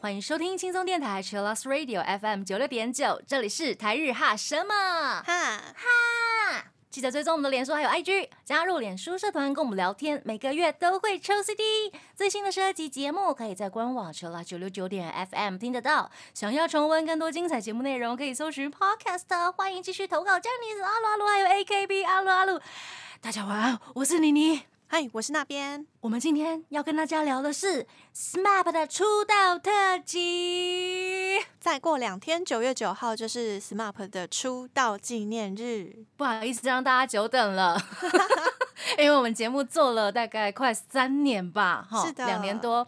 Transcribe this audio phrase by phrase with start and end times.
[0.00, 4.74] 欢迎收听轻松电台 Chillus Radio FM 九六点九，这里是台日哈什么。
[5.22, 6.09] 哈，哈。
[7.00, 11.62] 记得追踪我们的脸书还有 IG，加入脸书社团跟我们聊天，每个月都会抽 CD。
[12.14, 16.10] 最新的十二集节目可以在官网求啦九六九点 FM 听得到。
[16.34, 19.50] 想要重温更多精彩节目内容，可以搜寻 Podcast。
[19.52, 22.60] 欢迎继续投稿 j a n i c e 阿鲁阿鲁还有 AKB 阿鲁阿鲁。
[23.22, 24.69] 大家晚安，我是妮妮。
[24.92, 25.86] 嗨，我是那边。
[26.00, 29.70] 我们今天要跟大家聊的是 SMAP 的出道特
[30.04, 31.38] 辑。
[31.60, 36.04] 再过两天，九月九号就是 SMAP 的出道纪念日。
[36.16, 37.80] 不好意思让大家久等了，
[38.98, 42.84] 因为我们节目做了大概快三年吧，哈，是的两年多。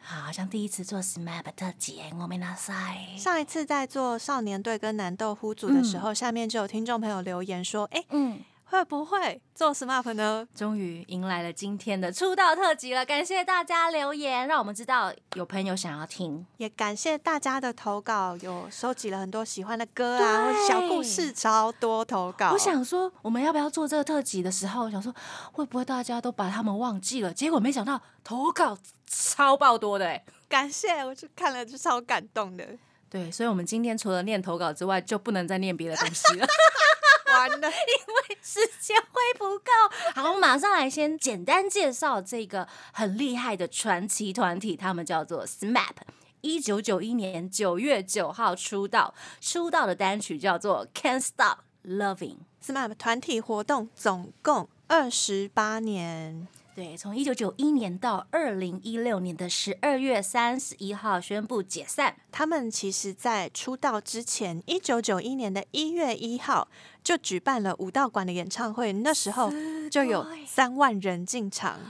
[0.00, 2.74] 好像第一次做 SMAP 特辑，我没拿塞。
[3.16, 22.52] 上一次在做少年队跟南豆呼组的时候，下面就有听众朋友留言说：“哎、嗯，会不会做 SMAP 呢终于迎来了今天的出道特辑了，感谢大家留言，让我们知道有朋友想要听。？”也感谢大家的投稿，有收集了很多喜欢的歌啊，或者小故事，超多投稿。
[22.52, 25.14] 我想说，我们要不要做这个特辑的时候，想说
[25.50, 27.32] 会不会大家都把他们忘记了？
[27.32, 30.22] 结果没想到投稿超爆多的哎。
[30.46, 32.66] 感谢，我就看了就超感动的。
[33.08, 36.46] 对，所以我们今天除了念投稿之外，就不能再念别的东西了，
[37.38, 37.70] 完了，
[38.42, 39.70] 时间会不够。
[40.14, 45.94] 好，我们马上来先简单介绍这个很厉害的传奇团体，他们叫做 SMAP。
[46.40, 52.36] 一九九一年九月九号出道，出道的单曲叫做《Can't Stop Loving》。
[52.64, 56.48] SMAP 团体活动总共二十八年。
[56.78, 62.14] 对，从一九九一年到二零一六年的十二月三十一号宣布解散。
[62.30, 66.68] 他们其实，在出道之前，一九九一年的一月一号
[67.02, 69.52] 就举办了武道馆的演唱会，那时候
[69.90, 71.80] 就有三万人进场。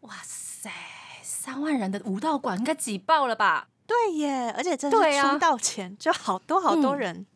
[0.00, 0.70] 哇塞，
[1.22, 3.68] 三万人的武道馆应该挤爆了吧？
[3.86, 7.26] 对耶，而且真对啊是出道前就好多好多嗯人。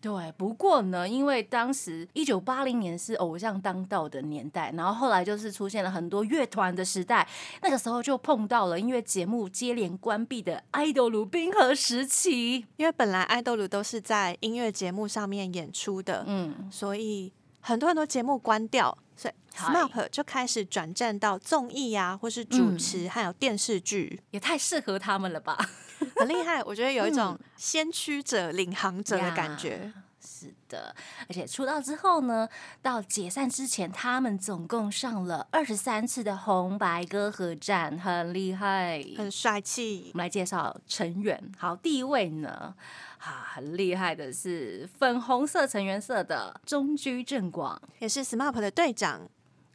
[0.00, 7.28] 对，不过呢，因为当时一九八零年是偶像当道的年代，然后后来就是出现了很多乐团的时代，
[7.60, 12.64] 那个时候就碰到了音乐节目接连关闭的爱豆鲁冰河时期。
[12.76, 25.58] 因为本来爱豆鲁都是在音乐节目上面演出的，嗯，所以很多很多节目关掉，所以 SMAP 就开始转战到综艺啊，或是主持，还有电视剧，也太适合他们了吧？
[26.16, 26.62] 很厉害。
[26.64, 29.92] 我觉得有一种先驱者、领航者的感觉。
[30.22, 30.94] 是的，
[31.28, 32.46] 而且出道之后呢，
[32.82, 39.02] 到解散之前，他们总共上了二十三次的红白歌合战，很厉害。
[39.16, 41.42] 很帅气我，们来介绍成员。
[41.56, 42.74] 好，第一位呢，
[43.18, 49.22] 啊，很厉害的是粉红色成员色的中居正广，也是 SMAP 的队长。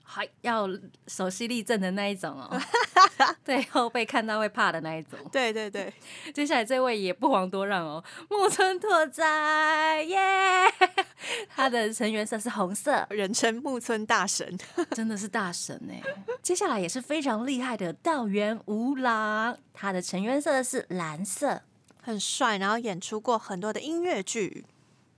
[0.07, 0.69] 还要
[1.07, 2.61] 手犀利正的那一种哦，
[3.43, 5.19] 对后被看到会怕的那一种。
[5.31, 5.91] 对对对，
[6.33, 10.63] 接下来这位也不遑多让哦，木村拓哉耶，
[11.49, 14.57] 他的成员色是红色，人称木村大神。
[14.91, 16.01] 真的是大神哎。
[16.41, 21.63] 接下来也是非常厉害的道元吾郎，他的成员色是蓝色。
[22.01, 24.63] 很帅，然后演出过很多的音乐剧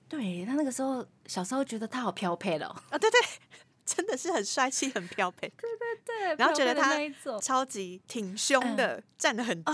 [0.08, 3.20] 对他那个时候小时候觉得他好飘配了、哦，啊，对对，
[3.88, 6.96] 真的是很帅气、很飘配，对对对然后觉得他
[7.42, 9.74] 超级挺胸的，站得很直。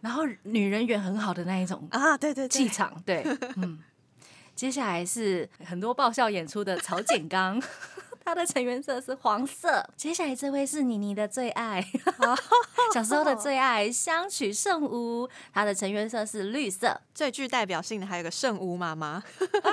[0.00, 3.22] 然后女人缘很好的那一种啊，对对对，气场，对，
[3.56, 3.78] 嗯。
[4.56, 7.58] 接下来是很多爆笑演出的曹景刚，
[8.24, 9.84] 他的成员色是黄色。
[9.96, 11.84] 接下来这位是妮妮的最爱，
[12.94, 17.00] 小时候的最爱 香取圣屋，它的成员色是绿色。
[17.14, 19.22] 最具代表性的还有个圣屋妈妈
[19.62, 19.70] 哎，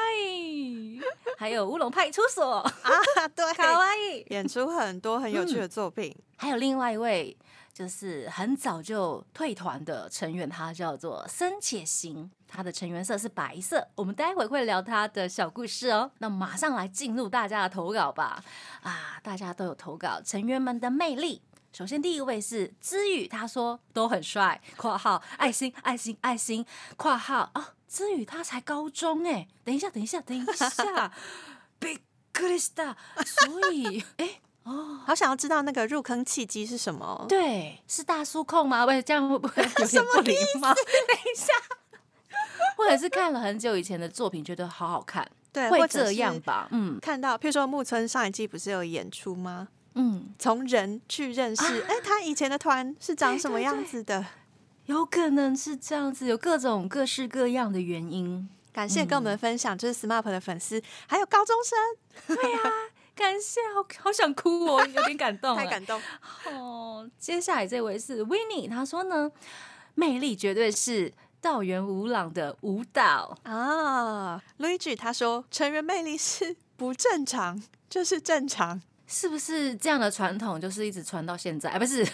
[1.38, 4.26] 还有乌龙派出所，啊，对，卡哇伊。
[4.30, 6.16] 演出很多很有趣嗯的作品。
[6.40, 7.36] 还有另外一位，
[7.77, 13.89] 就是很早就退团的成员，他叫做森且行，他的成员色是白色。
[13.95, 16.11] 我们待会会聊他的小故事哦。
[16.19, 18.45] 那马上来进入大家的投稿吧。
[18.83, 21.41] 啊，大家都有投稿成员们的魅力。
[21.73, 26.67] 首先第一位是知宇，他说都很帅（括号爱心爱心爱心）（
[26.99, 31.11] 括号啊，知宇他才高中哎，等一下等一下等一下，
[31.81, 32.01] びっ
[32.35, 32.97] くりした。
[33.25, 34.43] 所以哎。
[35.06, 37.26] 好想要知道那个入坑契机是什么？
[37.30, 38.86] 对，是大叔控吗？
[38.86, 40.74] 喂，这样会不会 有点不礼貌？
[40.76, 41.54] 等一下，
[42.76, 46.68] 或者是看了很久以前的作品，觉得好好看， 对，会这样吧？
[46.72, 49.68] 嗯看到，譬如说木村上一季不是有演出吗？
[49.96, 54.26] 嗯，从人去认识，哎、他以前的团是长什么样子的？
[54.86, 58.48] 有可能是这样子，有各种各式各样的原因。
[58.72, 62.60] 感谢跟我们分享，就是 SMAP 的粉丝，还有高中生，对呀、
[63.18, 66.00] 感谢，好好想哭哦， 有点感动，太感动。
[66.46, 67.10] 哦。
[67.18, 69.32] 接下来这位是 w i n n i e 他说呢，
[69.96, 71.12] 魅力绝对是
[71.42, 73.38] 道元无朗的舞蹈。
[73.44, 81.72] 啊，Luigi 他说成员魅力是不正常，就是正常，是不是这样的传统就是一直传到现在？
[81.72, 82.06] 啊，不是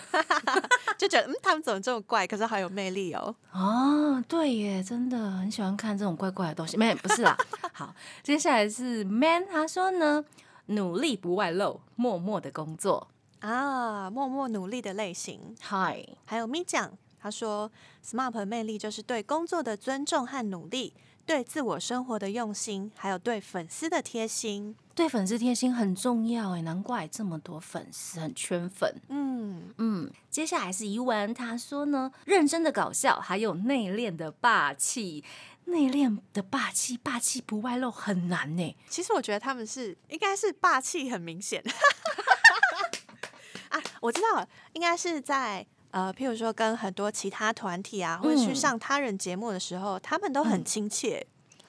[0.97, 3.35] 就觉得嗯，他们怎么这么怪，可是好有魅力哦。
[3.51, 6.77] 哦，对耶，真的很喜欢看这种怪怪的东西。
[6.77, 7.35] 没，不是啦。
[7.73, 10.23] 好，接下来是 Man，他说呢，
[10.67, 13.07] 努力不外露，默默的工作。
[13.39, 15.55] 啊，默默努力的类型。
[15.59, 17.69] 嗨，还有咪酱，他说
[18.03, 20.93] SMART 魅力就是对工作的尊重和努力，
[21.25, 24.75] 对自我生活的用心，还有对粉丝的贴心。
[24.95, 28.95] 对粉丝贴心很重要哎，难怪这么多粉丝很圈粉。
[29.09, 35.23] 嗯，嗯，接下来是怡文，他说呢，认真的搞笑，还有内敛的霸气。
[35.65, 38.75] 内敛的霸气，霸气不外露很难呢。
[38.89, 41.63] 其实我觉得他们是应该是霸气很明显
[43.69, 45.65] 啊，我知道了，应该是在。
[45.93, 51.23] 呃，譬如说跟很多其他团体啊，或者去嗯上他人节目的时候，他们都很亲切，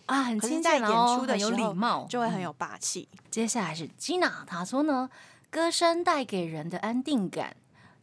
[0.06, 3.06] 啊，很亲切，演出的有礼貌，嗯就会很有霸气。
[3.31, 5.11] 接下来是 Gina，她说呢，
[5.50, 7.55] 歌声带给人的安定感，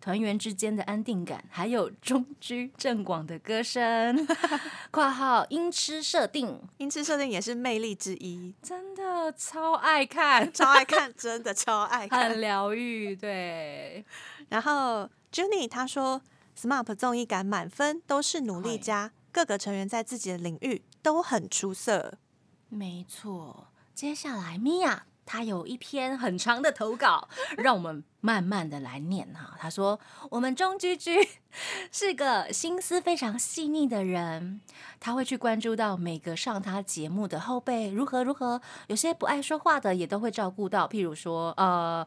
[0.02, 4.28] 团员之间的安定感，还有中居正广的歌声
[4.90, 12.42] （括号音痴设定音痴设定也是魅力之一，），真的超爱看， 超爱看，真的超爱看很。
[12.42, 13.16] 疗愈。
[13.16, 14.04] 对，
[14.50, 16.20] 然后 Juni 他说
[16.58, 22.18] ，SMAP 综艺感满分，都是努力家，各个成员在自己的领域都很出色。
[22.70, 23.68] 没错。
[23.94, 25.06] 接下来米娅。
[25.32, 29.56] 他有一篇很长的投稿， 让我们慢慢的来念哈。
[29.58, 29.98] 他说
[30.30, 31.26] ：“我们钟居居
[31.90, 34.60] 是个心思非常细腻的人，
[35.00, 42.06] 他会去关注到每个上他节目的后辈如何如何，有些不爱说话的也都会照顾到，譬如说呃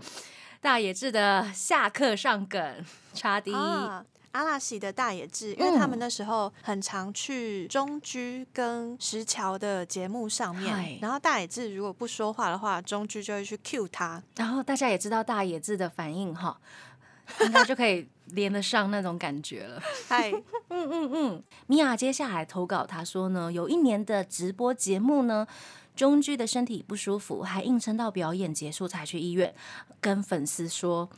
[0.60, 2.84] 大野智的下课上梗
[3.14, 14.20] 差第一，啊，阿拉西的大野智，因为他们嗯那时候很常去中居跟石桥的节目上嗨面，然后大野智如果不说话的话，中居就会去 cue 他。
[14.36, 16.58] 然后大家也知道大野智的反应哈，
[17.46, 19.80] 应该就可以连得上那种感觉了。
[20.08, 20.32] 嗨，
[20.68, 25.46] 嗯嗯嗯，米娅接下来投稿，她说呢，有一年的直播节目呢，
[25.94, 29.54] 中居的身体不舒服，还硬撑到表演结束才去医院，
[30.00, 31.08] 跟粉丝说。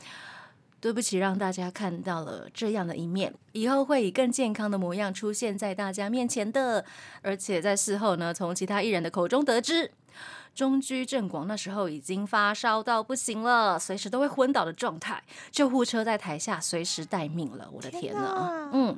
[0.79, 6.85] 对不起，让大家看到了这样的一面，以后会以更健康的模样出现在大家面前的。
[7.21, 9.91] 而且在事后呢，从其他艺人的口中得知，
[10.53, 17.67] 中居正广那时候已经发烧到不行了，随时都会昏倒的状态，救护车在台下随时待命了。
[17.71, 18.69] 我的天天哪哪！
[18.73, 18.97] 嗯，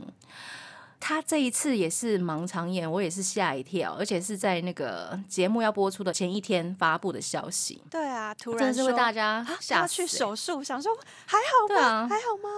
[1.00, 10.92] 他这一次也是盲肠炎，我也是吓一跳，而且是在那个节目要播出的前一天发布的消息，对啊，突然说为大家吓死欸、手术，想说
[11.26, 12.08] 还好吗？
[12.08, 12.50] 还好吗？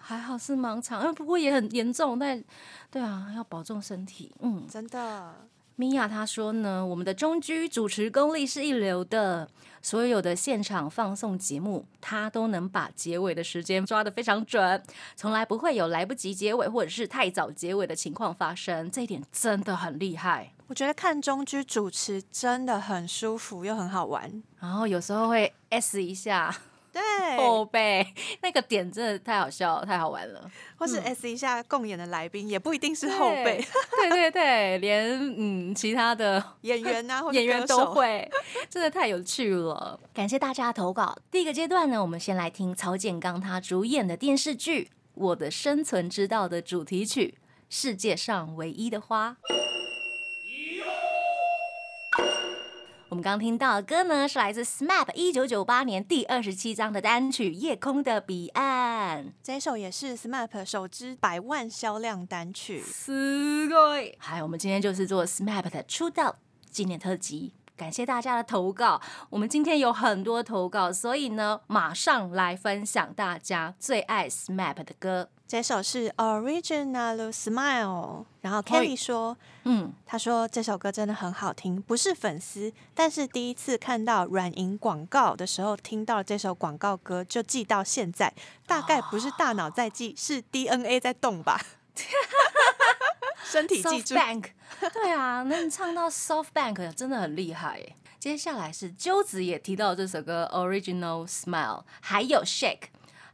[0.00, 2.42] 还好是盲肠，呃，不过也很严重，但
[2.90, 4.34] 对啊，要保重身体。
[4.40, 5.34] 嗯，真的，
[5.76, 9.48] 米娅她说呢，我们的中居主持功力是一流的，
[9.84, 14.82] 所有的现场放送节目，他都能把结尾的时间抓得非常准，
[15.14, 20.54] 从来不会有来不及结尾或者是太早结尾的情况发生，这一点真的很厉害。
[20.68, 24.42] 我觉得看中居主持真的很舒服又很好玩。
[24.58, 26.56] 然后有时候会 S 一下
[26.94, 28.06] 对，后背，
[28.40, 30.50] 那个点真的太好笑了，太好玩了。
[30.76, 33.64] 或是 S 一下共演的来宾，也不一定是后辈
[33.96, 37.94] 对对对，连嗯其他的 演员啊，或者演员都。
[37.94, 38.28] 会，
[38.68, 40.00] 真的太有趣了。
[40.12, 41.16] 感谢大家的投稿。
[41.30, 44.84] 第一个阶段呢，我们先来听曹建刚他主演的电视剧
[45.14, 49.36] 《我的生存之道》的主题曲《世界上唯一的花》。
[53.13, 59.25] 我们刚听到的歌呢，是来自 SMAP 一九九八年第二十七张的单曲《夜空的彼岸》。
[59.41, 62.83] 这一首也是 SMAP 首支百万销量单曲。
[62.83, 64.13] すごい！
[64.19, 66.35] 还有，我们今天就是做 SMAP 的出道
[66.69, 69.01] 纪念特辑，感谢大家的投稿。
[69.31, 75.29] 我们今天有很多投稿，所以呢，马上来分享大家最爱 SMAP 的歌。
[75.46, 88.32] 这首是 Original Smile，然后嗨 Kelly 说，嗯，他说这首歌真的很好听，不是粉丝，但是第一次看到软银广告的时候，听到这首广告歌就记到现在，
[88.66, 91.60] 大概不是大脑在记，是 DNA 在动吧？
[93.44, 94.14] 身体记住。
[94.14, 94.44] Softbank，
[94.92, 97.94] 对啊，能唱到 Softbank 真的很厉害耶。
[98.18, 102.84] 接下来是鸠子也提到这首歌 Original Smile，还有 Shake，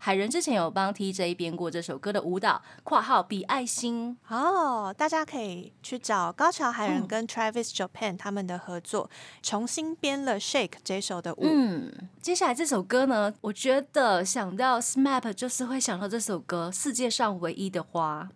[0.02, 4.16] 海仁之前有帮 TJ 编过这首歌的舞蹈，括号比爱心。
[4.28, 9.10] 哦，大家可以去找高桥海人嗯跟 Travis Japan 他们的合作，
[9.42, 11.42] 重新编了《Shake》这首的舞。
[11.42, 11.92] 嗯，
[12.22, 18.26] 接下来这首歌呢，我觉得想到 SMAP 就是会想到这首歌《世界上唯一的花》。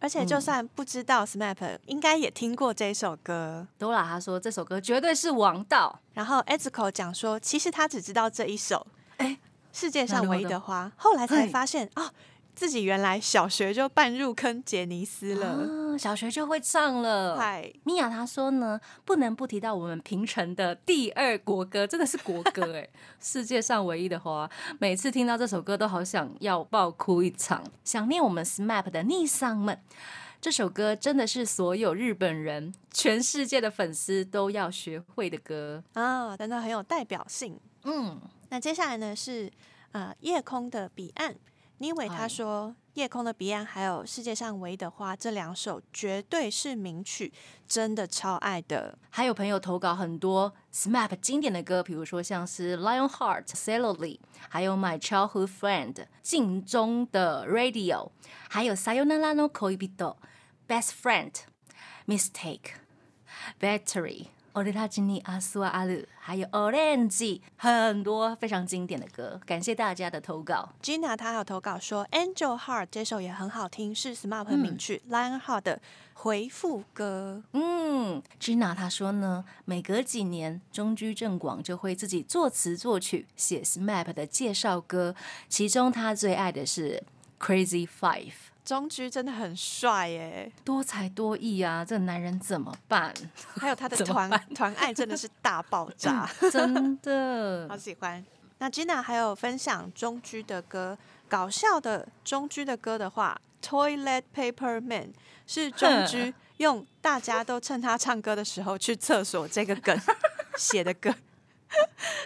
[0.00, 3.68] 而且就算不知道 SMAP，、应该也听过这首歌。
[3.78, 6.00] Dora 他说这首歌绝对是王道。
[6.14, 8.84] 然后 Ezuko 讲说，其实他只知道这一首，
[9.18, 9.38] 哎
[9.72, 12.10] 世界上唯一的花，な后来才嘿发现哦，
[12.54, 15.94] 自己原来小学就半入坑杰尼斯了。
[15.94, 17.36] 啊，小学就会唱了。
[17.36, 22.88] 嗨，米娅她说呢，不能不提到我们平成的第二国歌，真的是国歌 哎，
[23.20, 24.48] 世界上唯一的花。
[24.78, 29.78] 每次听到这首歌，都好想要爆哭一场，想念我们 SMAP 的逆桑们。
[30.40, 35.84] 这首歌真的是所有日本人、全世界的粉丝都要学会的歌。
[35.94, 37.58] 啊，真的很有代表性。
[37.84, 38.20] 嗯，
[38.52, 39.50] 那接下来呢是
[39.92, 41.34] 呃夜空的彼岸。
[41.78, 47.32] 妮伟他嗨说，《夜空的彼岸》还有《世界上唯一的花》这两首绝对是名曲，
[47.66, 48.98] 真的超爱的。
[49.08, 58.10] 还有朋友投稿很多 SMAP 经典的歌，比如说像是 Lionheart、Cellulite，还有 My Childhood Friend、镜中的 Radio，
[58.50, 60.16] 还有 Sayonara no Koibito、
[60.68, 61.32] Best Friend、
[62.06, 62.74] Mistake、
[63.58, 64.26] Battery。
[64.53, 70.69] オレたちに明日はある，还有 Orange，很多非常经典的歌，感谢大家的投稿。
[70.81, 75.79] Gina 她还有投稿说，《Angel Heart》这首也很好听，是 SMAP 名曲、Lionheart 的
[76.15, 77.43] 回复歌。
[77.53, 85.13] 嗯，Gina 她说呢，每隔几年，中居正广就会自己作词作曲写 SMAP 的介绍歌，
[85.47, 87.03] 其中他最爱的是
[87.39, 88.33] Crazy Five，
[88.64, 93.12] 中居真的很帅耶，多才多艺啊，这男人怎么办？
[93.58, 98.24] 还有他的 团团爱真的是大爆炸，真的 好，喜欢。
[98.58, 100.96] 那 Gina 还有分享中居的歌，
[101.28, 105.08] 搞笑的中居的歌的话，《Toilet Paper Man》
[105.46, 110.00] 是中居用大家都趁他唱歌的时候去厕所这个梗
[110.56, 111.12] 写的歌。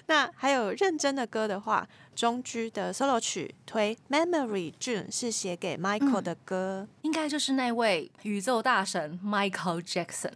[0.06, 6.88] 那还有认真的歌的话，中居的 solo 曲推《Memory June》是写给 Michael 的歌。
[7.02, 10.32] 应该就是那位宇宙大神 Michael Jackson。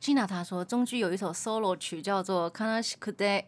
[0.00, 3.44] Gina 他说，中居有一首 solo 曲叫做《Kanashikude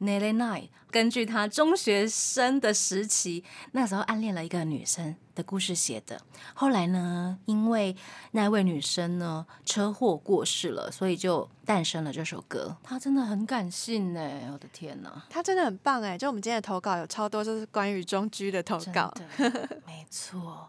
[0.00, 0.60] Nere Nai》，
[0.90, 6.20] 根据他中学生的时期，那时候暗恋了一个女生的故事写的。
[6.54, 7.96] 后来呢，因为
[8.32, 12.76] 那位女生呢车祸过世了，所以就诞生了这首歌。
[12.82, 14.20] 他真的很感性呢，
[14.52, 15.22] 我的天哪！
[15.30, 16.18] 他真的很棒哎！
[16.18, 19.10] 就我们今天的投稿有超多，就是关于中居的投稿。
[19.38, 20.68] 的，没错。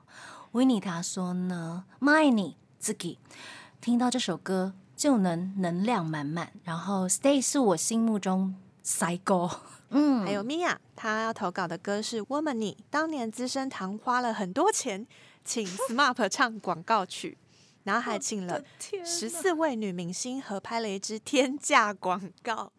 [0.54, 3.20] 维尼他说呢 m i n 自己
[3.82, 8.56] 听到这首歌就能能量满满，然后 Stay 是我心目中
[8.88, 9.54] psycho，
[9.90, 12.56] 嗯，还有米娅，她要投稿的歌是《Woman》，
[12.90, 15.06] 当年资生堂花了很多钱
[15.44, 17.38] 请 Smart 唱广告曲，
[17.84, 18.64] 然后还请了
[19.04, 22.72] 十四位女明星合拍了一支天价广告。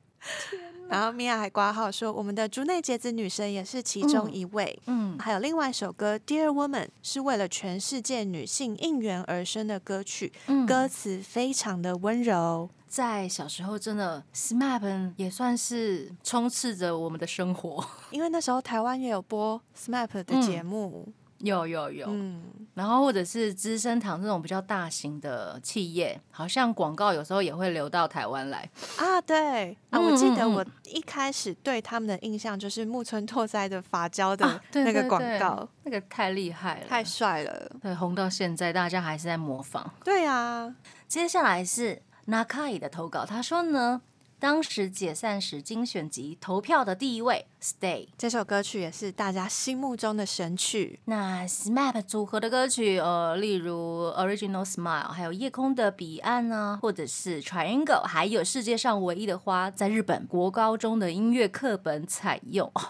[0.88, 4.78] 然后米娅还挂号说，我们的竹内结子女神也是其中一位。
[4.86, 10.64] 嗯，还有另外一首歌《Dear Woman》是为了全世界女性应援而生的歌曲，嗯。
[10.64, 12.70] 歌词非常的温柔。
[12.86, 21.06] 在小时候真的 SMAP 也算是充斥着我们的生活， 因为那时候台湾也有播 SMAP 的节目，
[21.38, 22.42] 有有有，嗯。
[22.74, 28.68] 然后或者是资生堂这种比较大型的企业，好像广告有时候也会流到台湾来。
[28.98, 29.72] 啊，对。
[29.90, 35.30] 啊，嗯我记得我一开始对他们的印象就是木村拓哉的发胶的那个广对。
[35.30, 37.70] 对告，那个太厉害了，太帅了。
[37.82, 39.90] 对红到现在，大家还是在模仿。
[40.04, 40.74] 对啊，
[41.08, 44.00] 接下来是 Nakai 的投稿，他说呢，
[44.40, 48.06] 当时解散时精选集投票的第一位 Stay。
[48.16, 51.00] 这首歌曲也是大家心目中的神曲。
[51.06, 62.82] 那 SMAP 组合的歌曲，呃，例如 Original Smile，还有夜空的彼岸啊，或者是 Triangle，还有世界上唯一的花，在日本国高中的音乐课本采用，哦，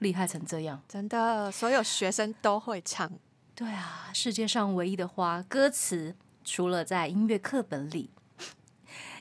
[0.00, 0.82] 厉害成这样。
[0.88, 3.08] 真的，所有学生都会唱。
[3.54, 8.10] 对啊，世界上唯一的花，歌词除了在音乐课本里，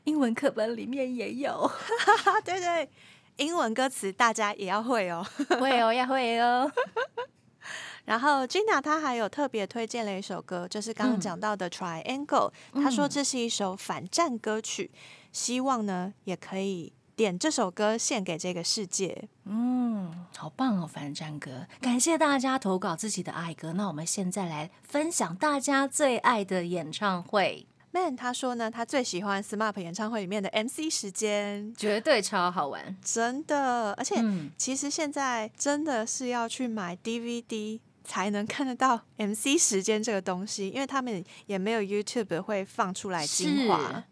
[0.06, 1.52] 英文课本里面也有。
[2.26, 2.90] 啊，对对，
[3.38, 5.26] 英文歌词大家也要会哦。
[5.60, 6.72] 会哦，要会哦。
[8.06, 14.92] 然后 Gina 她还有特别推荐了一首歌，就是刚刚嗯讲到的 Triangle，、她说这是一首反战歌曲，
[15.32, 19.28] 希望呢也可以点这首歌献给这个世界。
[19.46, 21.66] 嗯，好棒哦，反战歌！
[21.82, 23.74] 感谢大家投稿自己的爱歌。
[23.74, 32.94] 那我们现在来分享大家最爱的演唱会，Man 他说呢，他最喜欢 SMAP 演唱会里面的 MC 时间，绝对超好玩。
[33.02, 44.04] 真的，而且嗯，其实现在真的是要去买 DVD 才能看得到 MC 时间这个东西，因为他们也没有 YouTube 会放出来精华。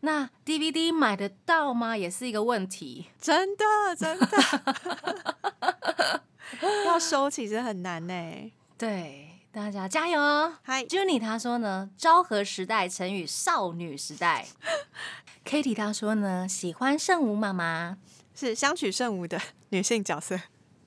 [0.00, 1.96] 那 DVD 买得到吗？
[1.96, 3.06] 也是一个问题。
[3.20, 3.64] 真的，
[3.96, 6.22] 真的，
[6.86, 8.12] 要收其实很难呢。
[8.76, 10.54] 对，大家加油哦！
[10.62, 14.46] 嗨 Junie 他说呢，昭和时代成语少女时代。
[15.44, 17.98] Kitty 他说呢，喜欢圣母妈妈。
[18.32, 19.40] 是相取圣母的
[19.70, 20.38] 女性角色。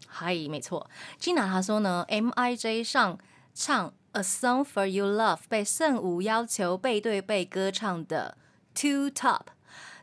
[0.07, 0.89] 嗨，没错。
[1.19, 3.19] Gina 他说呢，MIJ 上
[3.53, 8.37] 唱《A Song for You Love》被圣母要求背对背歌唱的
[8.73, 9.47] Two Top，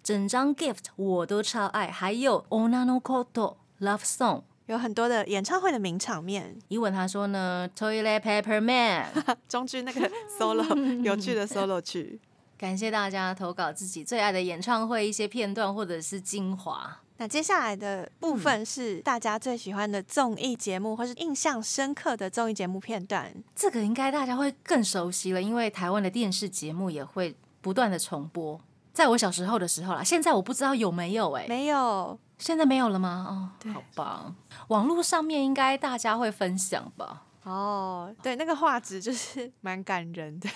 [0.03, 4.43] 整张 Gift 我都超爱，还有 Onano Koto Love Song。
[4.71, 9.09] 有很多的演唱会的名场面，伊文他说呢，Toilet Paper Man。
[9.49, 10.09] 中居那个
[10.39, 10.65] solo
[11.03, 12.21] 有趣的 solo 曲。
[12.57, 17.01] 感谢大家投稿自己最爱的演唱会一些片段或者是精华。
[17.17, 23.35] 那接下来的部分是大家最喜欢的综艺节目，或是印象深刻的综艺节目片段。
[23.57, 28.61] 这个应该大家会更熟悉了，因为台湾的电视节目也会不断的重播。
[28.93, 33.27] 在我小时候的时候啦，现在我不知道有没有哎、没有，现在没有了吗？
[33.29, 34.35] 哦，对好吧，
[34.69, 37.23] 网络上面应该大家会分享吧？
[37.45, 40.49] 哦，对，那个画质就是蛮感人的，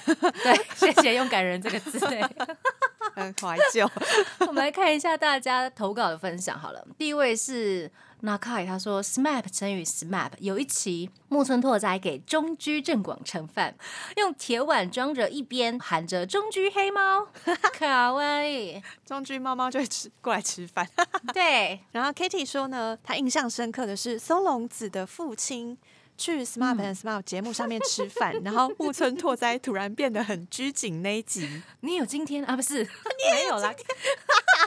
[0.43, 1.99] 对，谢谢用“感人”这个字。
[2.01, 2.21] 对，
[3.15, 3.89] 很怀旧。
[4.41, 6.87] 我们来看一下大家投稿的分享好了。
[6.99, 7.91] 第一位是
[8.25, 13.75] Nakai，他说 “SMAP” 成语 “SMAP” 有一期木村拓哉给中居正广盛饭，
[14.17, 17.29] 用铁碗装着，一边喊着“中居黑猫”，
[17.79, 18.83] 卡哇伊。
[19.05, 20.89] 中居猫猫就会吃过来吃饭。
[21.35, 25.77] 对，然后 Kitty 说呢，她印象深刻的是松隆子的父亲。
[26.17, 32.55] 去 Smart and Smile 节目上面吃饭， 然后木村拓哉突然变得很拘谨那一集，你有今天啊？
[32.55, 32.85] 不是，
[33.33, 33.75] 没有啦，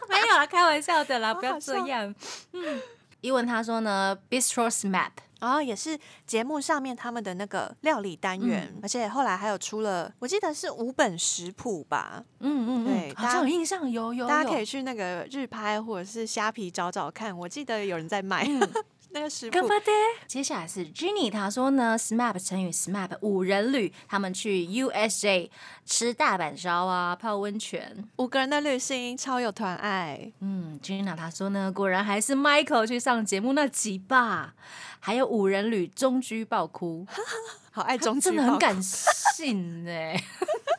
[0.09, 2.13] 没有啦，开玩笑的啦，不要这样。
[2.51, 2.81] 嗯，
[3.27, 18.48] 伊文他说呢，Bistro Smap 然后也是节目上面他们的那个料理单元，而且后来还有出了，我记得是五本食谱吧，嗯嗯对嗯，好像有印象，有有，大家可以去那个日拍或者是虾皮找找看，我记得有人在卖、
[19.17, 19.81] 那个食谱干。
[20.27, 25.50] 接下来是 Ginny，她说呢，SMAP 成语 SMAP 五人旅，他们去 USJ
[25.85, 28.07] 吃大阪烧啊，泡温泉。
[28.18, 34.53] 五个人的旅行超有团爱，嗯，Gina 她说呢，果然还是 Michael 去上节目那集吧。
[35.00, 37.05] 还有五人旅中居爆哭，
[37.72, 40.22] 好爱中真的很感性哎、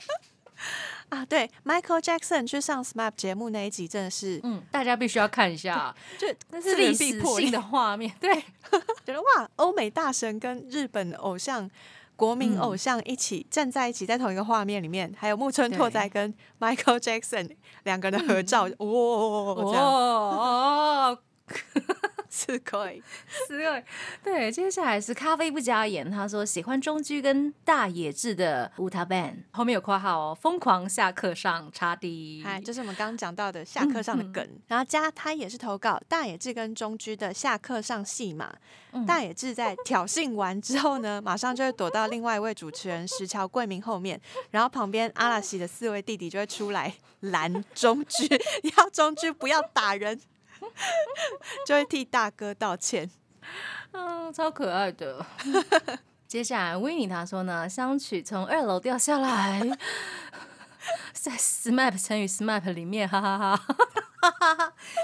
[1.11, 1.25] 啊！
[1.25, 8.15] 对，Michael Jackson 去上 SMAP 节目那一集真的是，嗯，大家必须要看一下，就那是历史破性的画面。
[8.21, 8.35] 对，
[9.05, 11.71] 觉得哇，欧美大神跟日本偶像。
[12.19, 17.49] 国民偶像一起站在一起，在同一个画面里面，还有木村拓哉跟 Michael Jackson
[17.85, 18.89] 两个人的合照， 哇、
[19.79, 21.19] 哦，
[22.31, 23.03] 是可以。
[23.47, 23.83] 是哦，
[24.23, 34.47] 对，接下来是咖啡不加盐，他说喜欢中居跟大野智的乌塔 ban，后面有括号哦，疯狂下课上叉 D，嗨，就是我们刚刚讲到的下课上的梗。
[34.67, 38.55] 然后加他也是投稿大野智跟中居的下课上戏嘛。
[39.07, 48.27] 大野智在挑衅完之后呢，马上就会躲到另外一位主持人石桥贵明后面，然后旁边阿拉西的四位弟弟就会出来拦中居，
[48.77, 50.19] 要中居不要打人，
[51.67, 53.11] 就会替大哥道歉。
[53.93, 55.25] 嗯，超可爱的。
[56.29, 59.63] 接下来维尼他说呢，香曲从二楼掉下来，
[61.13, 63.61] 在 SMAP 成语 SMAP 里面，哈哈哈。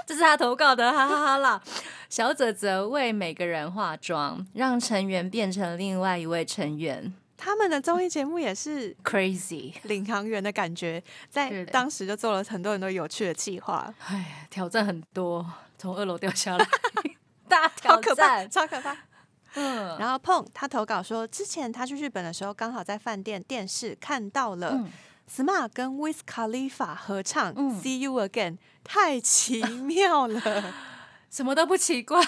[0.05, 1.61] 这是他投稿的，哈哈哈啦！
[2.09, 9.73] 小泽泽为每个人化妆，让成员变成另外一位成员他们的综艺节目也是，crazy！
[9.83, 15.45] 领航员的感觉，在当时就做了很多很多有趣的计划，哎，挑战很多，
[15.77, 16.67] 从二楼掉下来，
[17.47, 18.49] 大超挑战。
[18.49, 18.95] 超可怕。
[19.55, 24.91] 嗯，然后碰他投稿说，之前他去日本的时候，刚好在饭店电视看到了嗯
[25.29, 30.73] Smart 跟 Wiz Khalifa 合唱《嗯 See You Again》，太奇妙了。
[31.31, 32.21] 什么都不奇怪，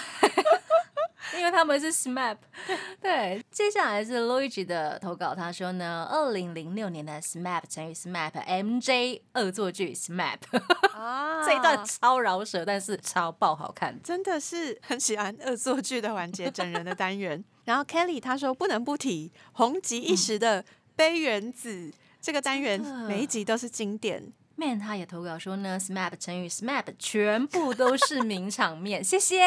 [1.36, 2.36] 因为他们是 SMAP。
[3.00, 10.38] 对，接下来是 Luigi 的投稿，他说呢，二零零六年的 SMAP 成语 SMAP MJ 恶作剧 SMAP
[10.94, 14.00] 啊这一段超饶舌，但是超爆好看。
[14.02, 17.44] 真的是很喜欢恶作剧的环节，整人的单元。
[17.64, 20.64] 然后 Kelly 他说不能不提红极一时的
[20.96, 21.92] 杯原子。
[22.20, 29.38] 这个单元每一集都是经典，Man 他也投稿说呢，SMAP 成语 SMAP 全部都是名场面，谢谢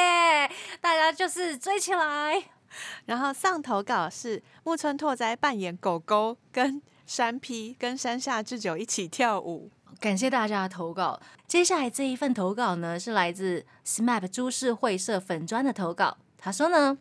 [0.80, 2.42] 大家，就是追起来。
[3.08, 9.70] 然后上投稿是木村拓哉扮演狗狗，跟山 P 跟山下智久一起跳舞。
[10.00, 11.20] 感谢大家的投稿。
[11.46, 16.18] 接下来这一份投稿呢，是来自 SMAP 株式会社粉砖的投稿。
[16.38, 16.98] 他说呢，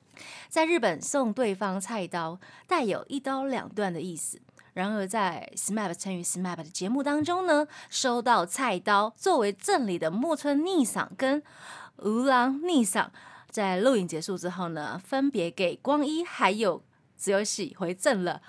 [0.48, 4.40] 在日本送对方菜刀带有一刀两断的意思。
[4.72, 11.42] 然而在 SMAP 参与 SMAP 的节目当中呢，收到菜刀作为赠礼的木村逆嗓跟
[11.98, 13.08] 吴郎逆嗓，
[13.50, 16.82] 在录影结束之后呢，分别给光一还有
[17.18, 18.40] 只有喜回赠了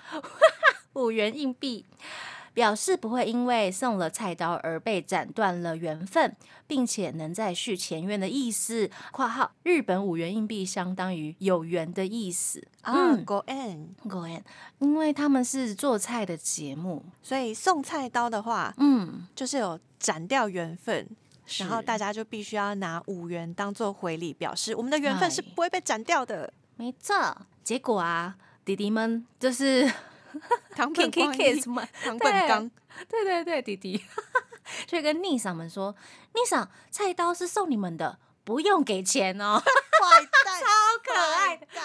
[0.94, 1.86] 五元硬币。
[2.54, 6.36] 表示不会因为送了菜刀而被斩断了缘分，
[6.66, 8.90] 并且能再续前缘的意思。
[9.10, 14.42] （括号日本五元硬币相当于有缘的意思。）啊，Go in Go in，
[14.78, 21.08] 因为他们是做菜的节目，所以送菜刀的话，嗯，就是有斩掉缘分，
[21.58, 26.52] 然后大家就必须要拿五元当做回礼，表示我们的缘分是哎不会被斩掉的。
[26.76, 27.14] 没错。
[27.62, 29.88] 结果啊，弟弟们就是
[30.74, 31.08] 堂 K
[32.04, 32.70] 本本刚，
[33.08, 34.04] 对对对，弟弟，
[34.86, 35.94] 就跟逆嫂们说，
[36.34, 39.60] 逆嫂菜刀是送你们的，不用给钱哦。
[39.62, 40.66] 坏蛋，超
[41.04, 41.66] 可爱的。
[41.74, 41.82] 蛋。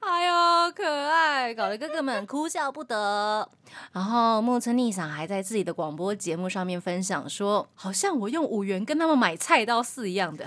[0.00, 3.48] 哎呦，可爱，搞得哥哥们哭笑不得。
[3.92, 10.46] 然后木村逆嗓还在自己的广播节目上面分享说，好像我用五元跟他们买菜刀是一样的，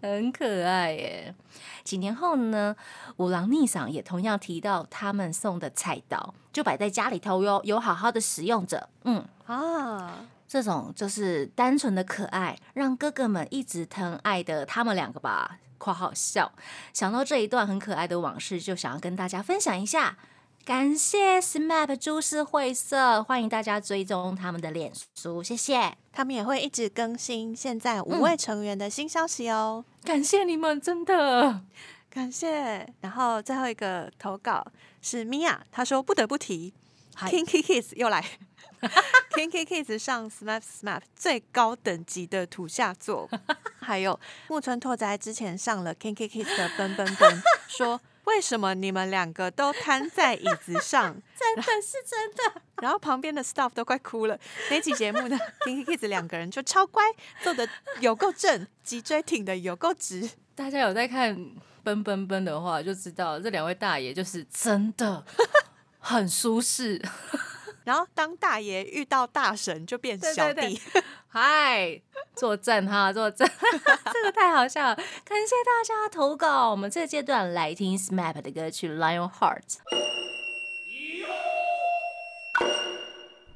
[0.00, 1.34] 很可爱耶。
[1.84, 2.74] 几年后呢，
[3.16, 8.88] 五郎逆嗓也同样提到他们送的菜刀，就摆在家里头哟，有好好的使用着。
[9.04, 15.58] 嗯，啊，这种就是单纯的可爱，让哥哥们一直疼爱的他们两个吧。
[15.78, 16.52] （括号笑）
[16.94, 20.16] 想到这一段很可爱的往事，就想要跟大家分享一下。
[20.66, 29.84] 感谢 SMAP 株式会社，欢迎大家追踪他们的脸书，谢谢，他们也会一直更新现在五位成员的新消息哦。
[30.02, 31.60] 感谢你们，真的。
[32.10, 32.84] 感谢。
[33.00, 34.66] 然后最后一个投稿
[35.00, 36.74] 是 Mia，，她说不得不提
[37.14, 38.24] 嗨 Kinky Kids 又来，
[39.38, 43.30] Kinky Kids 上 SMAP SMAP 最高等级的土下座，
[43.78, 51.14] 还有木村拓哉之前上了 Kinky Kids 的奔奔奔，说为什么你们两个都瘫在椅子上？
[51.38, 54.38] 真的是真的， 然后旁边的 staff 都快哭了。
[54.70, 57.02] 那期节目呢， Kinky Kids 两个人就超乖，
[57.42, 57.68] 坐的
[58.00, 60.28] 有够正，脊椎挺的有够直。
[60.54, 61.36] 大家有在看
[61.82, 65.24] 《奔奔奔》的话，就知道这两位大爷就是真的
[65.98, 67.00] 很舒适。
[67.86, 70.80] 然后当大爷遇到大神就变小弟，
[71.30, 72.02] 嗨，
[72.34, 73.48] 作证哈，作证，
[74.12, 74.96] 这个太好笑了！
[74.96, 79.60] 感谢大家投稿，我们这个阶段来听 SMAP 的歌曲《Lion Heart》。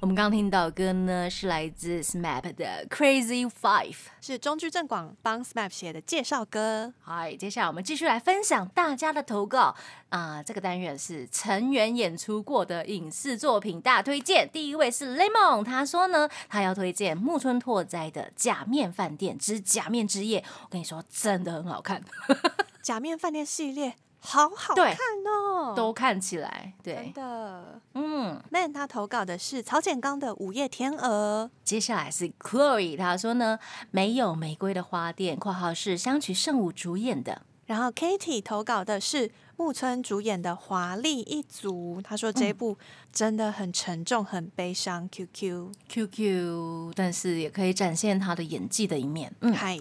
[0.01, 3.93] 我们刚刚听到的歌呢，是来自 SMAP 的《Crazy Five》。
[4.23, 6.91] 是中居正广帮 SMAP 写的介绍歌。
[7.03, 9.77] 嗨，接下来我们继续来分享大家的投稿
[10.09, 14.49] 啊、这个单元是成员演出过的影视作品大推荐。
[14.51, 20.41] 第一位是 Lemon，他说呢，他要推荐木村拓哉的《假面饭店之假面之夜》。
[20.63, 22.03] 我跟你说，真的很好看，
[22.81, 27.81] 假面饭店系列好好看哦，都看起来真对，的。
[27.95, 28.41] 嗯。
[28.51, 33.59] Man 他投稿的是曹简刚的《午夜天鹅》，接下来是 Chloe，他说呢，
[33.91, 37.43] 没有玫瑰的花店（括号是香取慎吾主演的）。
[37.67, 42.77] 然后 Katie 投稿的是木村主演的《华丽一族》，他说这一部
[43.13, 45.09] 真的很沉重、很悲伤。
[45.09, 49.33] QQ，QQ，但是也可以展现他的演技的一面。
[49.41, 49.79] 嗯嗨，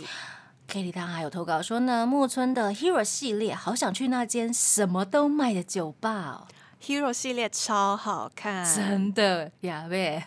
[0.69, 6.47] ，Kitty 他还有投稿说呢，木村的 Hero 系列，好想去那间什么都卖的酒吧、
[6.81, 10.23] Hero 系列超好看，哦，真的呀喂。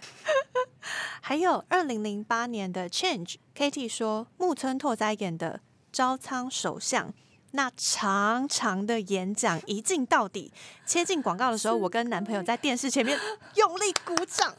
[1.23, 5.61] 还有二零零八年的 Change，Katie 说木村拓哉演的
[5.93, 7.15] 招仓首相。
[7.55, 10.51] 那长长的演讲一镜到底，
[10.87, 13.19] 切进广告的时候，我跟男朋友在电视前面
[13.57, 14.55] 用力鼓掌，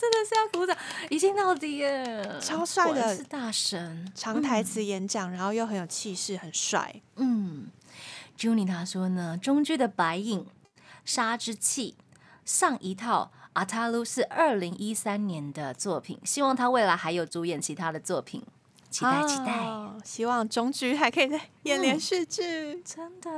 [0.00, 0.76] 真的是要鼓掌，
[1.10, 4.10] 一镜到底耶，超帅的是大神。
[4.14, 7.00] 长台词演讲，然后又很有气势，很帅。
[7.16, 7.68] 嗯
[8.36, 10.46] ，Juni 他说呢，中居的白影、
[11.04, 11.94] 杀之气
[12.44, 18.42] 上一套阿塔鲁是二零一三年的作品，希望他未来还有主演其他的作品，
[18.90, 19.52] 期待期待。
[19.58, 22.82] 哦希望中居还可以再演连续剧。
[22.82, 23.30] 真的，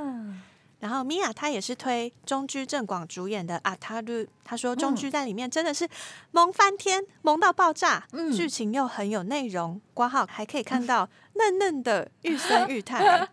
[0.85, 5.89] 然后米娅她也是推中居正广主演的《阿塔鲁》，她说中居在里面真的是
[6.29, 13.27] 萌翻天，萌到爆炸，嗯剧情又很有内容，挂号还可以看 到嫩嫩的玉森玉太。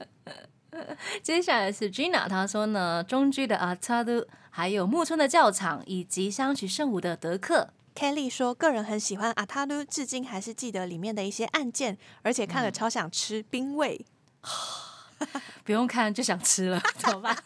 [1.22, 7.70] 接下来是 Gina，她说呢，中居的阿塔鲁，还有木村的教场，以及相取圣武的德克。
[7.94, 14.04] Kelly 说个人很喜欢阿塔鲁，至今还是记得里面的一些案件，而且看了超想吃冰味。
[15.64, 17.36] 不用看就想吃了， 怎么办？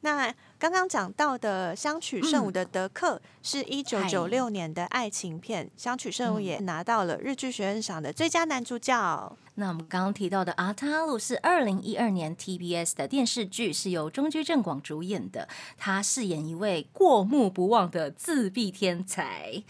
[0.00, 9.36] 那刚刚讲到的《相取圣舞》的德克是一九九嗨六年的爱情片，《相取圣舞》嗯也拿到了日剧学院赏的最佳男主角。
[9.58, 15.48] 那我们刚刚提到的《阿塔鲁》是二零一二年 TBS 的电视剧，是由中居正广主演的。
[15.78, 19.62] 他饰演一位过目不忘的自闭天才，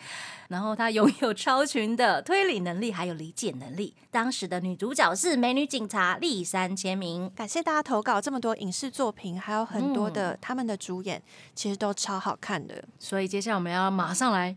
[0.48, 3.94] 然后他拥有超群的推理能力，还有理解能力。
[4.10, 7.30] 当时的女主角是美女警察立山千明。
[7.36, 11.22] 感谢大家投稿这么多影视作品，还有很多的他们的主演，
[11.54, 12.82] 其实都超好看的。
[12.98, 14.56] 所以接下来我们要马上来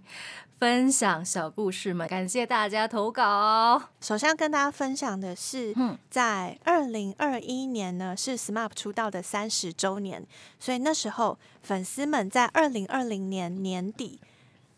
[0.60, 3.84] 分享小故事们，感谢大家投稿哦。
[4.02, 10.26] 首先要跟大家分享的是，嗯在二零二一年呢是 SMAP 出道的三十周年，
[10.60, 14.20] 所以那时候粉丝们在二零二零年年底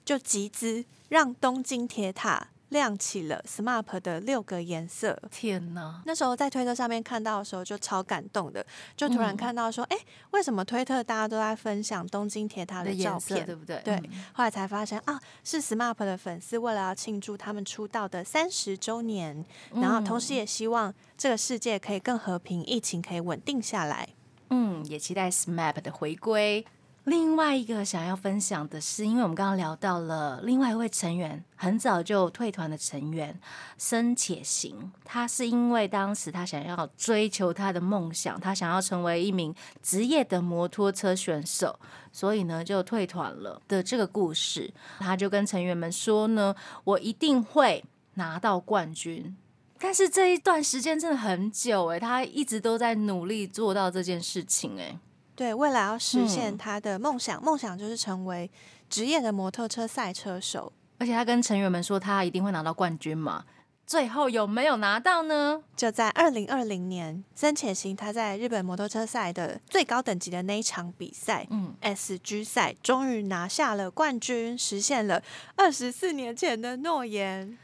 [0.06, 5.18] 就集资让东京铁塔亮起了 SMAP 的六个颜色。
[5.30, 6.02] 天哪！
[6.06, 8.66] 那时候在推特上面看到的时候就超感动的，
[8.98, 9.98] 就突然嗯看到说，哎、
[10.32, 13.46] 为什么推特大家都在分享东京铁塔的的照片？
[13.46, 13.80] 对不对？
[13.84, 24.10] 对嗯后来才发现啊，是 SMAP 的粉丝为了要庆祝他们出道的三十周年，然后同时也希望这个世界可以更和平，疫情可以稳定下来。
[24.50, 26.66] 嗯，也期待 SMAP 的回归。
[27.06, 33.40] 另外一个想要分享的是，因为我们刚刚聊到了另外一位成员很早就退团的成员
[33.76, 41.80] 森且行，他是因为当时他想要追求他的梦想，他想要成为一名职业的摩托车选手，
[42.12, 44.72] 所以呢就退团了的这个故事。
[45.00, 47.84] 他就跟成员们说呢，我一定会
[48.14, 49.36] 拿到冠军。
[49.80, 55.00] 但是这一段时间真的很久诶，他一直都在努力做到这件事情诶。
[55.36, 58.50] 对，为了要实现嗯他的梦想，梦想就是成为
[58.90, 60.72] 职业的摩托车赛车手。
[61.00, 63.44] 而且他跟成员们说他一定会拿到冠军嘛，
[63.88, 65.64] 最后有没有拿到呢？
[65.76, 71.48] 就在二零二零年，森且行他在日本摩托车赛的最高等级的那一场比赛。
[71.50, 75.24] 嗯，SG 赛终于拿下了冠军，实现了
[75.56, 77.58] 二十四年前的诺言。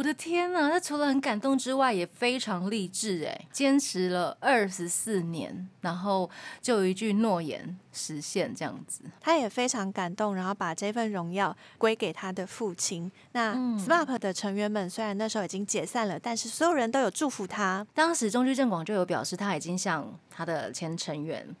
[0.00, 6.30] 我的天呐，他除了很感动之外，也非常励志哎，坚持了二十四年，然后
[6.62, 9.02] 就有一句诺言实现这样子。
[9.20, 13.12] 他也非常感动，然后把这份荣耀归给他的父亲。
[13.32, 17.86] 那嗯 SMAP 的成员们虽然那时候已经解散了，但是所有人都有祝福他。
[17.92, 21.54] 当时中居正广就有表示，他已经向他的前成员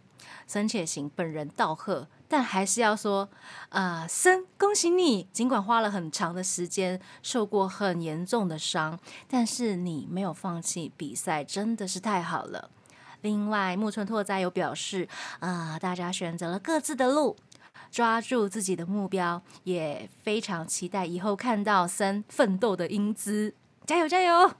[0.46, 3.28] 森且行本人道贺，但还是要说，
[3.70, 5.24] 啊、森，恭喜你！
[5.32, 12.70] 尽管花了很长的时间，受过很严重的伤，但是你没有放弃比赛，真的是太好了。
[13.22, 15.08] 另外，木村拓哉有表示，
[15.40, 17.36] 啊、大家选择了各自的路。
[17.90, 23.52] 抓住自己的目标，也非常期待以后看到森奋斗的英姿，
[23.84, 24.52] 加油加油！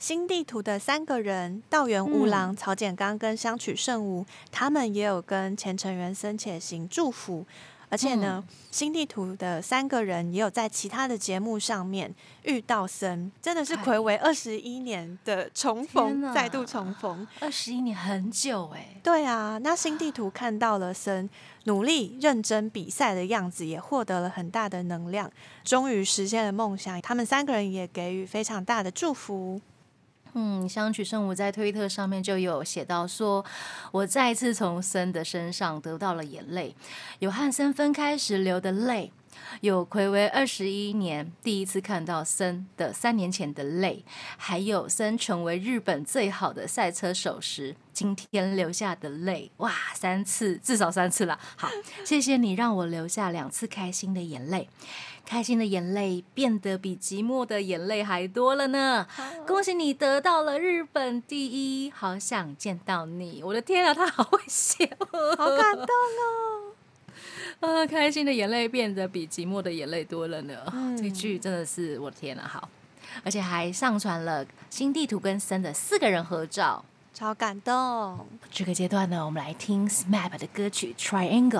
[0.00, 7.46] 新地图的三个人道元吾郎、曹简刚跟相取圣吾，他们也有跟前成员森且行祝福。
[7.90, 17.26] 而且呢，新地图的三个人也有在其他的节目上面遇到森，真的是哎暌违二十一年的重逢，再度重逢。
[17.40, 21.28] 二十一年很久哎、对啊，那新地图看到了森
[21.64, 25.30] 努力认真比赛的样子，也获得了很大的能量，
[25.62, 27.02] 终于实现了梦想。
[27.02, 29.60] 他们三个人也给予非常大的祝福。
[30.34, 33.44] 嗯，相取圣母在推特上面就有写到说，
[33.92, 36.74] 我再次从森的身上得到了眼泪，
[37.18, 39.12] 有和森分开时流的泪，
[39.60, 44.04] 有暌违二十一年第一次看到森的三年前的泪，
[44.36, 51.38] 还有森成为日本最好的赛车手时今天流下的泪，哇，三次至少三次啦。
[51.56, 51.68] 好，
[52.04, 54.68] 谢谢你让我流下两次开心的眼泪。
[55.24, 59.06] 开心的眼泪变得比寂寞的眼泪还多了呢！
[59.46, 63.40] 恭喜你得到了日本第一，好想见到你！
[63.44, 66.72] 我的天啊，他好会写哦，好感动哦！
[67.60, 67.86] 啊！
[67.86, 70.54] 开心的眼泪变得比寂寞的眼泪多了呢。
[70.72, 72.68] 嗯这句真的是我的天啊，好，
[73.22, 76.84] 而且还上传了新地图跟森的四个人合照。
[77.12, 78.26] 超感动。
[78.50, 81.50] 这个阶段呢，我们来听 SMAP 的歌曲《Triangle》。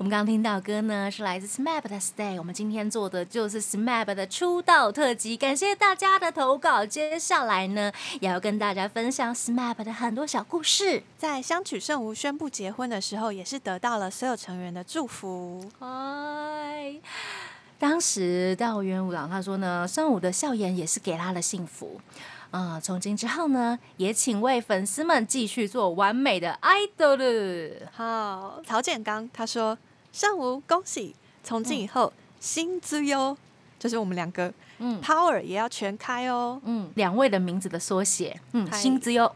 [0.00, 2.34] 我们刚刚听到歌呢，是来自 SMAP 的《Stay》。
[2.38, 6.86] 我们今天做的就是 SMAP 的出道特辑，感谢大家的投稿。
[6.86, 11.02] 接下来呢，也要跟大家分享 SMAP 的很多小故事。
[11.18, 15.70] 在相取圣吾宣布结婚的时候，也是得到了所有成员的祝福。
[15.78, 16.94] 嗨，
[17.78, 22.00] 当时道元武郎他说呢，圣武的笑颜也是给他的幸福。
[22.52, 27.72] 啊、从今之后呢，也请为粉丝们继续做完美的 idol。
[27.92, 29.78] 好，曹建刚他说
[30.12, 33.36] ：“圣吾恭喜，从今以后、新资优
[33.78, 36.60] 就是我们两个嗯 power 也要全开哦。
[36.64, 39.30] 嗯，两位的名字的缩写，嗯，嗨新之优。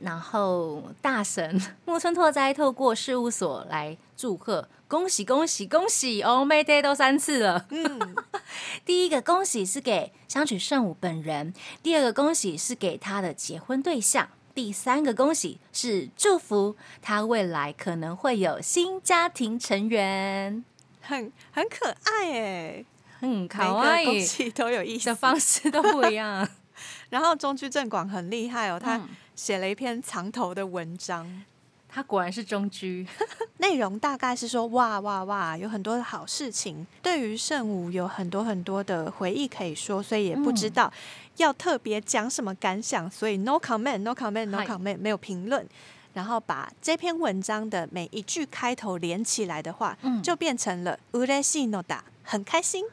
[0.00, 7.66] 然后大神 木村拓哉透过事务所来祝贺，恭喜恭喜恭喜！Oh my day 都三次了。
[7.70, 8.14] 嗯，
[8.86, 20.64] 第一个恭喜是给香取圣武本人，第二个恭喜是给他的结婚对象，第三个恭喜是祝福他未来可能会有新家庭成员。
[21.00, 22.84] 很很可爱哎，
[23.20, 25.14] 嗯，每卡哇个恭伊喜都有意的思。
[25.14, 26.46] 方式都不一样。
[27.10, 31.42] 然后中居正广很厉害哦，他嗯写了一篇藏头的文章，
[31.88, 33.06] 他果然是中居，
[33.58, 40.92] 内容大概是说哇哇哇，有很多的好事情，对于圣武有很多很多的回忆可以说，所以也不知嗯道
[41.36, 45.66] 要特别讲什么感想，所以 no comment no comment no comment 没有评论。
[46.14, 52.84] 然后把这篇文章的每一句开头连起来的话，嗯就变成了 u r e s h i no da，很开心。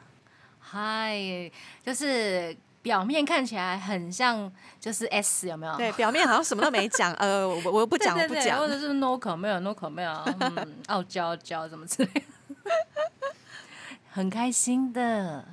[0.58, 1.50] 嗨，
[1.84, 4.50] 就是表面看起来很像
[4.80, 5.76] 就是 S 有没有？
[5.76, 8.66] 对，表面好像什么都没讲， 呃，我我不对讲，我不讲或。
[8.66, 12.22] 者是 no comment no comment，嗯，傲娇傲娇什么之类的，
[14.10, 15.44] 很开心的。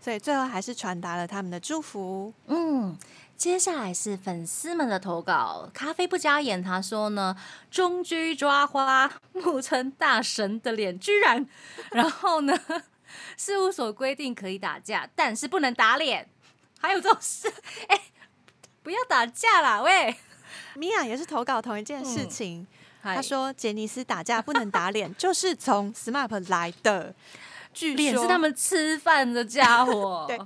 [0.00, 2.32] 所以最后还是传达了他们的祝福。
[2.46, 2.96] 嗯，
[3.36, 5.68] 接下来是粉丝们的投稿。
[5.74, 7.36] 咖啡不加盐，他说呢，
[7.70, 11.46] 中居抓花，木村大神的脸居然，
[11.92, 12.58] 然后呢，
[13.36, 16.26] 事务所规定可以打架，但是不能打脸，
[16.80, 17.52] 还有这种事？
[17.88, 18.00] 哎、
[18.82, 20.16] 不要打架啦，喂！
[20.74, 22.66] 米娅也是投稿同一件事情，
[23.02, 27.14] 他他说杰尼斯打架不能打脸， 就是从 SMAP 来的。
[27.72, 30.24] 据说脸是他们吃饭的家伙。
[30.28, 30.38] 对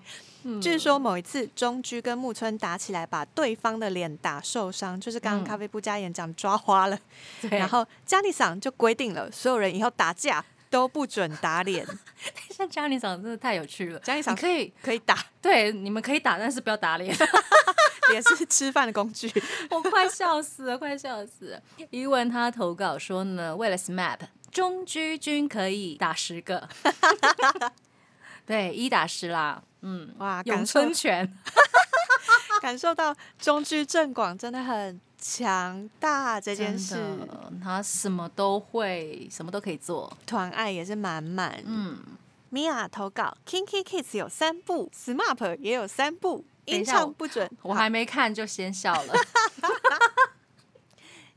[0.47, 6.99] 嗯据说某一次中居跟木村打起来，把对方的脸打受伤，就是刚咖啡不加盐讲抓花了。
[7.41, 11.87] 对然后加里桑就规定了，所有人以后打架都不准打脸，
[12.55, 13.99] 像家里桑真的太有趣了。
[14.01, 17.17] 加里桑可以可以打，对你们可以打，但是不要打脸。
[18.13, 19.33] 也是吃饭的工具。
[19.71, 21.63] 我快笑死了，快笑死了。
[21.89, 24.19] 余文他投稿说呢，为了 SMAP，
[24.55, 26.69] 中居君可以打十个，
[28.47, 31.29] 对，一打十啦，嗯，哇，咏春拳，
[32.63, 36.97] 感受 到中居正广真的很强大这件事，
[37.61, 41.61] 他什么都会，什么都可以做，团爱也是满满。
[41.67, 41.99] 嗯，
[42.51, 49.15] 米娅投稿，Kinky Kids 有三部，SMAP 也有三部，音唱不准，我还没看就先笑了，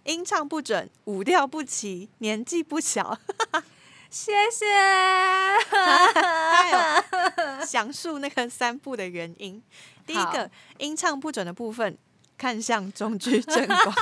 [0.08, 3.20] 音唱不准，舞调不齐，年纪不小，
[4.10, 4.66] 谢谢。
[5.70, 9.62] 还有详述那个三步的原因。
[10.06, 11.98] 第一好个音唱不准的部分，
[12.38, 13.94] 看向中居正广，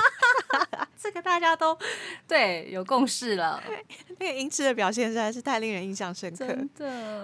[0.96, 1.76] 这个大家都
[2.28, 3.60] 对有共识了，
[4.20, 6.46] 那个音痴的表现实在是太令人印象深刻。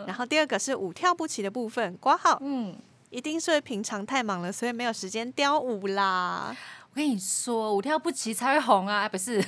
[0.09, 2.77] 然后第二个是舞跳不齐的部分，挂号嗯，
[3.11, 6.57] 一定是平常太忙了，所以没有时间雕舞啦。
[6.93, 9.43] 我跟你说，舞跳不齐才会红啊，不是？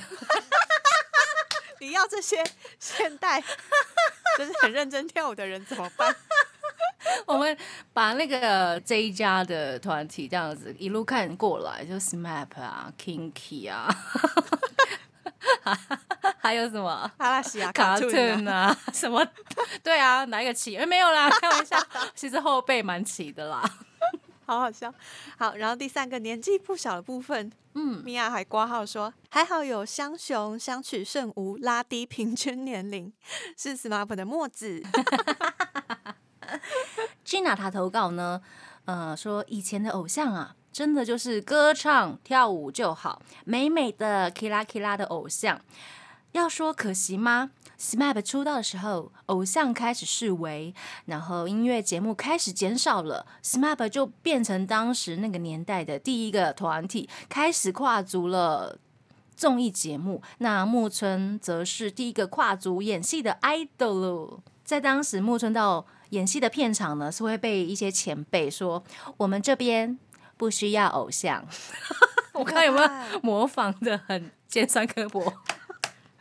[1.79, 2.43] 你要这些
[2.79, 3.39] 现代
[4.35, 6.15] 就是很认真跳舞的人怎么办？
[7.27, 7.55] 我们
[7.93, 13.87] 把那个这一家的团体这样子一路看过来，就 SMAP 啊、Kinky 啊，
[16.41, 19.23] 还有什么阿拉西亚卡 cartoon 顿啊啊，什么？
[19.83, 20.75] 对啊，哪一个齐？
[20.77, 21.77] 哎、没有啦，开玩笑，
[22.15, 23.61] 其实后背蛮齐的啦。
[24.45, 24.93] 好好笑。
[25.37, 33.11] 好，然后第三个年纪不小的部分，嗯，米娅还挂号说，还好有相雄、相取圣无拉低平均年龄，
[33.57, 34.81] 是 SMAP 的墨子。
[37.25, 38.41] Gina 她投稿呢，
[38.85, 45.59] 呃，说以前的偶像啊，真的就是歌唱跳舞就好，美美的 Kira Kira 的偶像。
[46.33, 50.73] 要说可惜吗？SMAP 出道的时候，偶像开始式微，
[51.05, 58.79] 然后音乐节目开始减少了，SMAP 就变成当时那个年代的第一个团体，开始跨足了。
[59.35, 64.39] 综艺节目，那木村则是第一个跨足演戏的 idol。
[64.63, 68.81] 在当时，木村到演戏的片场呢，是会被一些前辈说
[69.17, 69.99] ：“我们这边
[70.37, 71.45] 不需要偶像。
[72.31, 72.89] ”我看有没有
[73.21, 75.21] 模仿的很尖酸刻薄。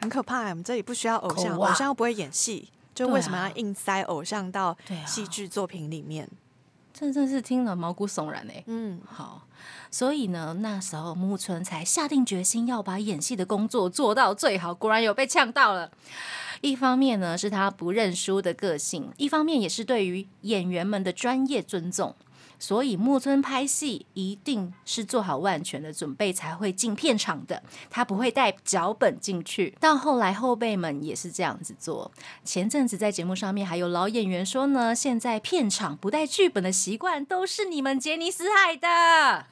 [0.05, 6.29] 很可怕、我们这里不需要偶像，偶像又不会演戏，就为什么要硬塞偶像到戏剧作品里面？
[6.93, 9.49] 这真是听了毛骨悚然哎、嗯，好，
[9.91, 14.73] 所以呢，那时候木村才下定决心要把演戏的工作做到最好。
[14.75, 15.91] 果然有被呛到了。
[16.61, 22.15] 一方面呢是他不认输的个性，一方面也是对于演员们的专业尊重。
[22.67, 29.77] 所以木村拍戏一定是做好万全的准备才会进片场的，他不会带脚本进去。
[29.79, 32.11] 到后来后辈们也是这样子做。
[32.43, 39.45] 前阵子在节目上面还有老演员说呢，现在片场不带剧本的习惯都是你们杰尼斯害的。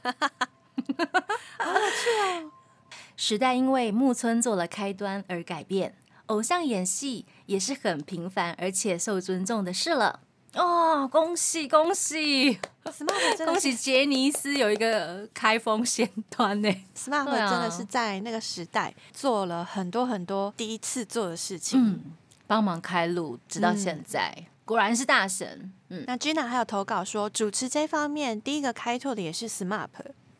[1.58, 2.50] 好有趣哦！
[3.14, 5.96] 时代因为木村做了开端而改变，
[6.28, 10.20] 偶像演戏也是很平凡而且受尊重的事了。
[10.54, 16.68] 哦，恭喜恭喜！Smart 恭喜杰尼斯有一个开封先端呢。
[16.96, 22.02] Smart 真的是在那个时代做了很多很多第一次做的事情，
[22.46, 25.72] 帮忙开路，直到现在，果然是大神。
[25.88, 29.88] 嗯，那 Gina 还有投稿说，主持这方面第一个开拓的也是 Smart，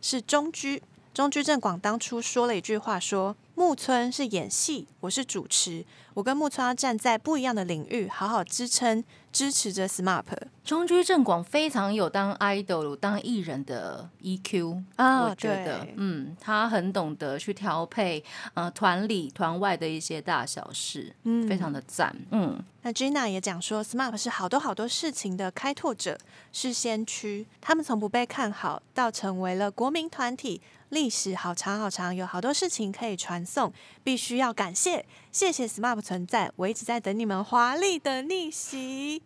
[0.01, 0.83] 是中居。
[1.15, 5.85] 中居正广当初说了一句话，说木村是演戏，我是主持，
[6.15, 10.25] 我跟木村要站在不一样的领域，好好支撑支持着 SMAP。
[10.65, 18.25] 中居正广非常有当 idol 当艺人的 EQ 啊，我觉得，嗯，他很懂得去调配
[18.55, 22.59] 呃团里团外的一些大小事，嗯，非常的赞，嗯。
[22.85, 26.19] 那 Gina 也讲说，SMAP 是好多好多事情的开拓者，
[26.53, 30.63] 是先驱，他们从不被看好到成为了国民团体。
[30.89, 33.73] 历史好长好长，有好多事情可以传送，
[34.03, 39.23] 必须要感谢，谢谢 Smart 存在，我一直在等你们华丽的逆袭，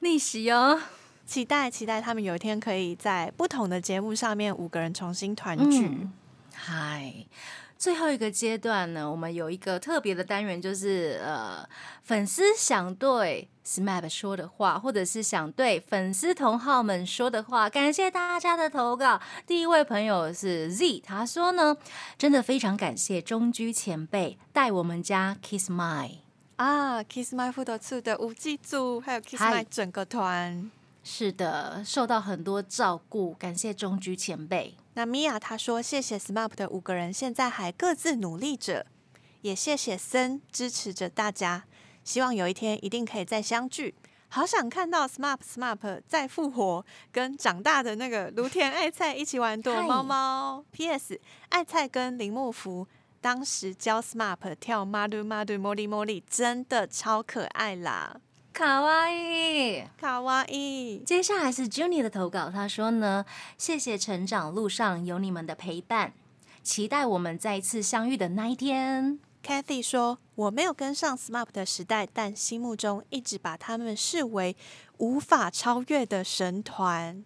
[0.00, 0.80] 逆袭哦！
[1.24, 6.08] 期待期待他们有一天可以在不同的节目上面五个人重新团聚，
[6.52, 7.26] 嗨。
[7.82, 11.68] 最后一个阶段呢，我们有一个特别的单元，就是呃，
[12.04, 17.68] 粉丝想对 SMAP 说的话，或者是想对粉丝同好们说的话。
[17.68, 19.20] 感谢大家的投稿。
[19.48, 21.76] 第一位朋友是 Z，他说呢，
[22.16, 26.18] 真的非常感谢中居前辈带我们家 Kiss My
[26.54, 30.70] 啊，Kiss My Food 醋的五 G 组，还有 Kiss My 整个团，
[31.02, 34.76] 是的，受到很多照顾，感谢中居前辈。
[34.94, 38.86] 那米娅她说：“谢谢 SMAP 的五个人，现在还各自努力着，
[39.40, 41.64] 也谢谢森支持着大家。
[42.04, 43.94] 希望有一天一定可以再相聚。
[44.28, 50.64] 好想看到 SMAP SMAP 再复活，跟长大的那个芦田爱菜一起玩躲猫猫。
[50.72, 51.20] P.S.
[51.50, 52.86] 爱菜跟林木福
[53.20, 58.20] 当时教 SMAP 跳马杜马杜茉莉茉莉，真的超可爱啦。”
[58.52, 61.02] 卡哇伊，卡哇伊。
[61.06, 63.24] 接下来是 Junie 的投稿，他说呢
[63.56, 66.12] ：“谢谢成长路上有你们的陪伴，
[66.62, 74.54] 期待我们再一次相遇的那一天。” Kathy 说：“我没有跟上 SMAP 的时代，但心目中一直把他们视为
[74.98, 77.24] 无法超越的神团。”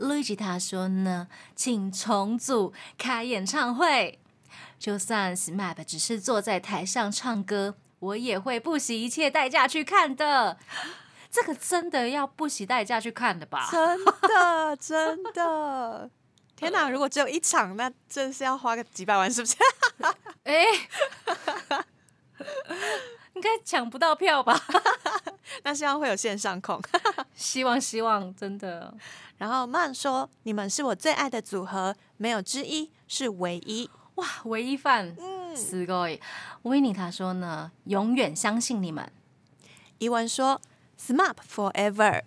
[0.00, 4.18] Luigi 他说呢：“请重组开演唱会，
[4.80, 10.58] 就算 SMAP 只是坐在台上唱歌。”我也会不惜一切代价去看的，
[11.30, 13.66] 这个真的要不惜代价去看的吧？
[13.70, 16.10] 真的， 真的！
[16.54, 19.56] 天哪，如果只有一场，那真是要花个几百万，是不是？
[20.44, 20.64] 哎，
[23.34, 24.60] 应该抢不到票吧？
[25.64, 26.80] 那希望会有线上控，
[27.34, 28.94] 希望希望真的。
[29.38, 35.16] 然后曼说：“你们是我最爱的组合，没有之一，是唯一。”哇，唯一饭。
[35.54, 36.18] 四个
[36.62, 39.10] 维尼他说呢，永远相信你们。
[39.98, 40.60] 伊文说
[40.98, 42.22] ，SMAP forever。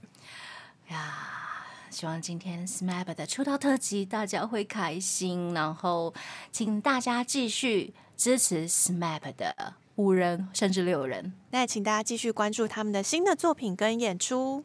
[0.90, 6.14] 呀，希望今天 SMAP 的出道特辑大家会开心，然后
[6.52, 11.34] 请大家继续支持 SMAP 的五人甚至六人。
[11.52, 14.64] 那也请大家继续关注他们的新的作品跟演出。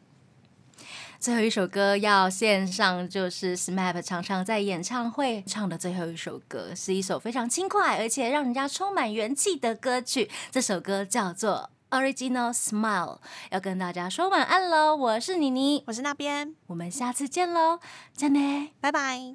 [1.23, 10.29] 最后一首歌要献上，就是 SMAP 常常在演唱会唱的最后一首歌，是一首非常轻快而且让人家充满元气的歌曲。
[10.51, 13.15] 这首歌叫做《Original Smile》，
[13.51, 14.97] 要跟大家说晚安喽。
[14.97, 17.79] 我是妮妮，我是那边，我们下次见喽，
[18.13, 19.31] 再见，拜拜。